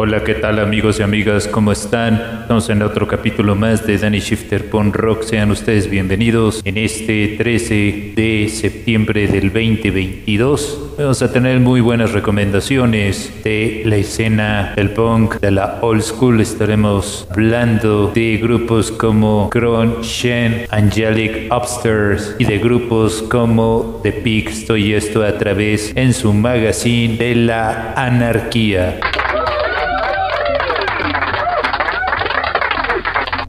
Hola, 0.00 0.22
¿qué 0.22 0.36
tal 0.36 0.60
amigos 0.60 1.00
y 1.00 1.02
amigas? 1.02 1.48
¿Cómo 1.48 1.72
están? 1.72 2.22
Estamos 2.42 2.70
en 2.70 2.82
otro 2.82 3.08
capítulo 3.08 3.56
más 3.56 3.84
de 3.84 3.98
Danny 3.98 4.20
Shifter 4.20 4.70
Pon 4.70 4.92
Rock. 4.92 5.24
Sean 5.24 5.50
ustedes 5.50 5.90
bienvenidos 5.90 6.60
en 6.64 6.78
este 6.78 7.34
13 7.36 8.12
de 8.14 8.48
septiembre 8.48 9.26
del 9.26 9.52
2022. 9.52 10.94
Vamos 10.98 11.20
a 11.20 11.32
tener 11.32 11.58
muy 11.58 11.80
buenas 11.80 12.12
recomendaciones 12.12 13.42
de 13.42 13.82
la 13.86 13.96
escena 13.96 14.72
del 14.76 14.90
punk, 14.90 15.40
de 15.40 15.50
la 15.50 15.80
old 15.82 16.02
school. 16.02 16.40
Estaremos 16.40 17.26
hablando 17.28 18.12
de 18.14 18.38
grupos 18.40 18.92
como 18.92 19.50
Kron, 19.50 20.02
Shen, 20.02 20.66
Angelic 20.70 21.52
Upstairs 21.52 22.36
y 22.38 22.44
de 22.44 22.58
grupos 22.58 23.20
como 23.22 23.98
The 24.04 24.12
Peaks. 24.12 24.70
y 24.70 24.92
esto 24.92 25.24
a 25.24 25.36
través 25.36 25.92
en 25.96 26.14
su 26.14 26.32
magazine 26.32 27.16
de 27.16 27.34
la 27.34 27.94
anarquía. 27.94 29.00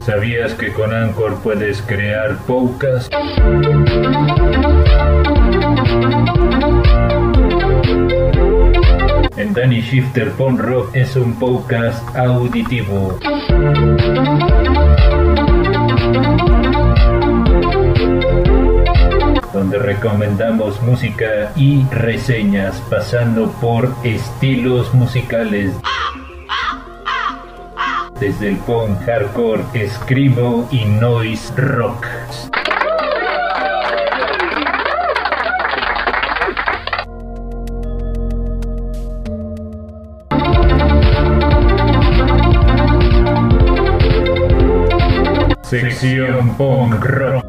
¿Sabías 0.00 0.54
que 0.54 0.72
con 0.72 0.94
Anchor 0.94 1.42
puedes 1.42 1.82
crear 1.82 2.38
podcast? 2.46 3.12
En 9.36 9.52
Danny 9.52 9.82
Shifter 9.82 10.30
Pon 10.32 10.56
Rock 10.58 10.96
es 10.96 11.16
un 11.16 11.38
podcast 11.38 12.16
auditivo. 12.16 13.18
donde 19.52 19.78
recomendamos 19.78 20.80
música 20.82 21.52
y 21.54 21.84
reseñas 21.90 22.80
pasando 22.88 23.50
por 23.60 23.94
estilos 24.04 24.94
musicales 24.94 25.74
desde 28.20 28.50
el 28.50 28.56
punk 28.58 29.00
hardcore, 29.06 29.64
escribo 29.72 30.68
y 30.70 30.84
noise 30.84 31.50
rock. 31.56 32.06
Sección 45.62 46.56
punk 46.58 47.02
rock. 47.02 47.44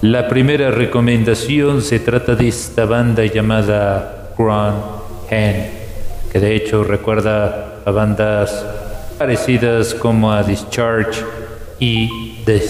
La 0.00 0.28
primera 0.28 0.70
recomendación 0.70 1.82
se 1.82 1.98
trata 1.98 2.34
de 2.36 2.48
esta 2.48 2.86
banda 2.86 3.24
llamada 3.26 4.32
Grand 4.38 4.76
Hand 5.30 5.83
que 6.34 6.40
de 6.40 6.56
hecho 6.56 6.82
recuerda 6.82 7.76
a 7.84 7.92
bandas 7.92 8.66
parecidas 9.16 9.94
como 9.94 10.32
a 10.32 10.42
Discharge 10.42 11.22
y 11.78 12.42
The 12.44 12.60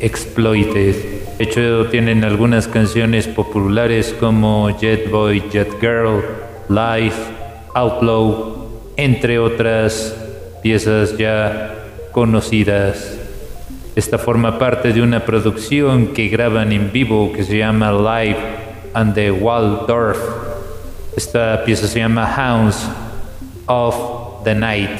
Exploited. 0.00 0.96
De 1.38 1.44
hecho, 1.44 1.86
tienen 1.86 2.24
algunas 2.24 2.66
canciones 2.66 3.28
populares 3.28 4.12
como 4.18 4.76
Jet 4.76 5.08
Boy, 5.08 5.40
Jet 5.52 5.70
Girl, 5.80 6.24
Life, 6.68 7.16
Outlaw, 7.74 8.66
entre 8.96 9.38
otras 9.38 10.16
piezas 10.60 11.16
ya 11.16 11.76
conocidas. 12.10 13.18
Esta 13.94 14.18
forma 14.18 14.58
parte 14.58 14.92
de 14.92 15.00
una 15.00 15.20
producción 15.20 16.08
que 16.08 16.26
graban 16.26 16.72
en 16.72 16.90
vivo 16.90 17.32
que 17.32 17.44
se 17.44 17.58
llama 17.58 17.92
Live 17.92 18.38
and 18.94 19.14
the 19.14 19.30
Waldorf. 19.30 20.18
Esta 21.16 21.62
pieza 21.64 21.86
se 21.86 22.00
llama 22.00 22.26
Hounds 22.26 22.88
of 23.66 24.44
the 24.44 24.54
Night. 24.54 24.90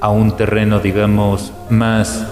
a 0.00 0.10
un 0.10 0.36
terreno, 0.36 0.80
digamos, 0.80 1.52
más 1.68 2.26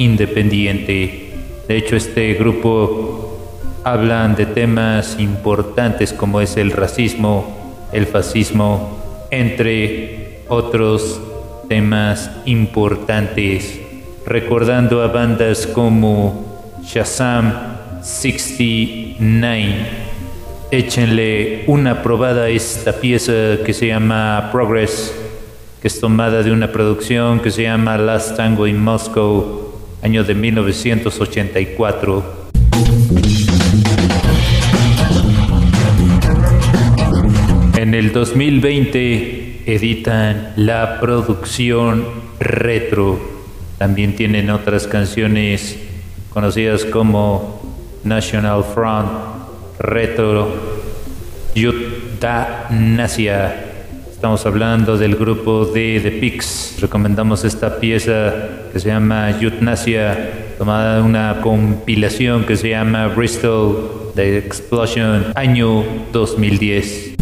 independiente. 0.00 1.28
De 1.68 1.76
hecho, 1.76 1.94
este 1.94 2.34
grupo 2.34 3.38
hablan 3.84 4.34
de 4.34 4.46
temas 4.46 5.16
importantes 5.18 6.14
como 6.14 6.40
es 6.40 6.56
el 6.56 6.72
racismo, 6.72 7.78
el 7.92 8.06
fascismo, 8.06 8.98
entre 9.30 10.40
otros 10.48 11.20
temas 11.68 12.30
importantes, 12.46 13.78
recordando 14.24 15.02
a 15.02 15.08
bandas 15.08 15.66
como 15.66 16.62
Shazam 16.82 17.52
69. 18.02 19.74
Échenle 20.70 21.64
una 21.66 22.02
probada 22.02 22.44
a 22.44 22.48
esta 22.48 22.92
pieza 22.92 23.58
que 23.66 23.74
se 23.74 23.88
llama 23.88 24.48
Progress, 24.50 25.14
que 25.82 25.88
es 25.88 26.00
tomada 26.00 26.42
de 26.42 26.52
una 26.52 26.72
producción 26.72 27.40
que 27.40 27.50
se 27.50 27.64
llama 27.64 27.98
Last 27.98 28.36
Tango 28.36 28.66
in 28.66 28.82
Moscow 28.82 29.59
año 30.02 30.24
de 30.24 30.34
1984. 30.34 32.50
En 37.76 37.94
el 37.94 38.12
2020 38.12 39.62
editan 39.66 40.52
la 40.56 41.00
producción 41.00 42.04
retro. 42.38 43.20
También 43.78 44.16
tienen 44.16 44.50
otras 44.50 44.86
canciones 44.86 45.78
conocidas 46.30 46.84
como 46.84 47.60
National 48.04 48.64
Front, 48.64 49.10
Retro, 49.78 50.48
Nasia. 52.70 53.69
Estamos 54.20 54.44
hablando 54.44 54.98
del 54.98 55.16
grupo 55.16 55.64
de 55.64 55.98
The 55.98 56.10
Pigs. 56.10 56.76
Recomendamos 56.82 57.42
esta 57.42 57.80
pieza 57.80 58.34
que 58.70 58.78
se 58.78 58.88
llama 58.88 59.30
Eutnasia, 59.30 60.52
tomada 60.58 60.96
de 60.96 61.02
una 61.02 61.40
compilación 61.40 62.44
que 62.44 62.58
se 62.58 62.68
llama 62.68 63.06
Bristol 63.06 64.12
The 64.14 64.36
Explosion, 64.36 65.32
año 65.34 65.82
2010. 66.12 67.14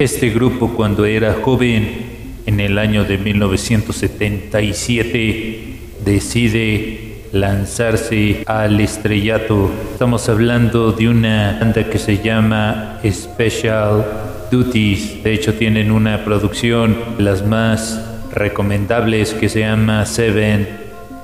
Este 0.00 0.30
grupo 0.30 0.74
cuando 0.74 1.04
era 1.04 1.34
joven, 1.34 2.08
en 2.46 2.58
el 2.58 2.78
año 2.78 3.04
de 3.04 3.16
1977, 3.16 5.78
decide 6.04 7.07
lanzarse 7.32 8.42
al 8.46 8.80
estrellato. 8.80 9.70
Estamos 9.92 10.28
hablando 10.28 10.92
de 10.92 11.08
una 11.08 11.56
banda 11.60 11.84
que 11.84 11.98
se 11.98 12.18
llama 12.18 12.98
Special 13.04 14.04
Duties. 14.50 15.22
De 15.22 15.34
hecho, 15.34 15.54
tienen 15.54 15.90
una 15.90 16.24
producción, 16.24 16.96
las 17.18 17.44
más 17.46 18.00
recomendables, 18.32 19.34
que 19.34 19.48
se 19.48 19.60
llama 19.60 20.06
Seven 20.06 20.68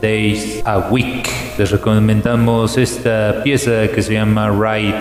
Days 0.03 0.63
a 0.65 0.79
Week. 0.91 1.29
Les 1.59 1.71
recomendamos 1.71 2.77
esta 2.77 3.43
pieza 3.43 3.89
que 3.89 4.03
se 4.03 4.15
llama 4.15 4.51
Ride 4.51 4.95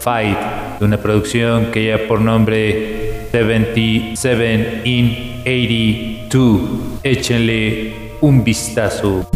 Fight, 0.00 0.38
de 0.78 0.84
una 0.84 0.96
producción 0.96 1.66
que 1.66 1.86
ya 1.86 1.98
por 2.06 2.20
nombre 2.20 3.28
77 3.32 4.82
in 4.84 5.40
82. 5.44 6.60
Échenle 7.02 7.94
un 8.20 8.42
vistazo. 8.42 9.28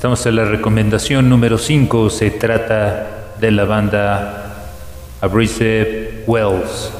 Estamos 0.00 0.24
en 0.24 0.36
la 0.36 0.46
recomendación 0.46 1.28
número 1.28 1.58
5. 1.58 2.08
Se 2.08 2.30
trata 2.30 3.34
de 3.38 3.50
la 3.50 3.66
banda 3.66 4.64
Abrasive 5.20 6.24
Wells. 6.26 6.90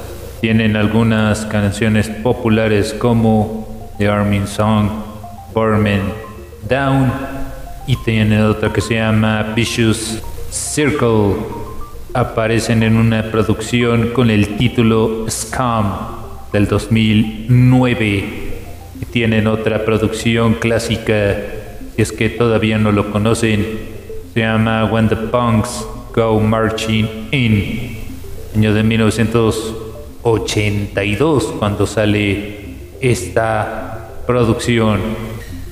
Tienen 0.42 0.76
algunas 0.76 1.46
canciones 1.46 2.10
populares 2.10 2.92
como 2.92 3.94
The 3.96 4.06
Army 4.06 4.46
Song, 4.46 4.90
Burman 5.54 6.12
Down 6.68 7.10
y 7.86 7.96
tienen 8.04 8.42
otra 8.42 8.70
que 8.70 8.82
se 8.82 8.96
llama 8.96 9.54
Vicious 9.56 10.20
Circle. 10.50 11.36
Aparecen 12.12 12.82
en 12.82 12.98
una 12.98 13.30
producción 13.30 14.10
con 14.10 14.28
el 14.28 14.58
título 14.58 15.24
Scam 15.30 15.90
del 16.52 16.68
2009 16.68 18.04
y 19.00 19.04
tienen 19.06 19.46
otra 19.46 19.86
producción 19.86 20.52
clásica 20.52 21.59
es 22.00 22.12
que 22.12 22.28
todavía 22.28 22.78
no 22.78 22.92
lo 22.92 23.10
conocen, 23.10 23.66
se 24.32 24.40
llama 24.40 24.84
When 24.86 25.08
the 25.08 25.16
Punks 25.16 25.84
Go 26.14 26.38
Marching 26.40 27.28
In. 27.30 27.98
Año 28.56 28.72
de 28.74 28.82
1982 28.82 31.44
cuando 31.58 31.86
sale 31.86 32.58
esta 33.00 34.22
producción. 34.26 35.00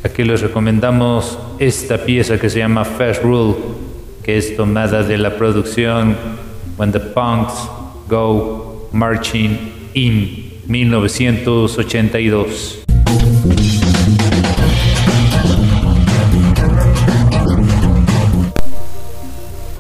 Aquí 0.05 0.23
les 0.25 0.41
recomendamos 0.41 1.37
esta 1.59 2.05
pieza 2.05 2.39
que 2.39 2.49
se 2.51 2.61
llama 2.61 2.85
Fast 2.85 3.21
Rule, 3.23 3.57
que 4.23 4.39
es 4.39 4.57
tomada 4.57 5.03
de 5.03 5.19
la 5.19 5.37
producción 5.37 6.17
When 6.77 6.93
the 6.93 7.01
Punks 7.01 7.55
Go 8.09 8.89
Marching 8.93 9.59
In 9.95 10.53
1982. 10.67 12.88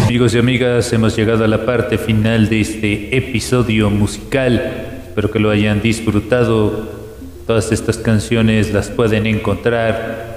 Amigos 0.05 0.35
y 0.35 0.37
amigas, 0.37 0.91
hemos 0.91 1.15
llegado 1.15 1.45
a 1.45 1.47
la 1.47 1.65
parte 1.65 1.97
final 1.97 2.49
de 2.49 2.59
este 2.61 3.15
episodio 3.15 3.89
musical. 3.89 4.99
Espero 5.07 5.31
que 5.31 5.39
lo 5.39 5.49
hayan 5.49 5.81
disfrutado. 5.81 6.99
Todas 7.47 7.71
estas 7.71 7.97
canciones 7.97 8.73
las 8.73 8.89
pueden 8.89 9.25
encontrar 9.27 10.28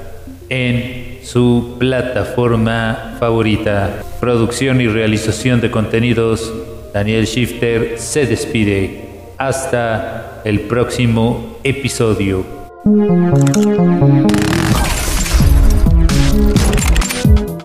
en 0.49 1.19
su 1.23 1.77
plataforma 1.79 3.17
favorita. 3.19 4.03
Producción 4.21 4.81
y 4.81 4.89
realización 4.89 5.61
de 5.61 5.71
contenidos. 5.71 6.53
Daniel 6.93 7.25
Shifter 7.25 7.99
se 7.99 8.27
despide. 8.27 9.09
Hasta 9.39 10.43
el 10.44 10.61
próximo 10.61 11.59
episodio. 11.65 12.44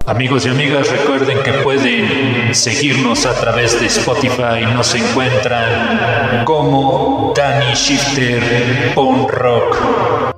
Amigos 0.07 0.45
y 0.45 0.49
amigas, 0.49 0.89
recuerden 0.89 1.39
que 1.43 1.51
pueden 1.63 2.55
seguirnos 2.55 3.25
a 3.25 3.33
través 3.33 3.79
de 3.79 3.87
Spotify. 3.87 4.65
Nos 4.73 4.95
encuentran 4.95 6.45
como 6.45 7.33
Danny 7.35 7.73
Shifter 7.73 8.93
on 8.95 9.27
Rock. 9.27 10.36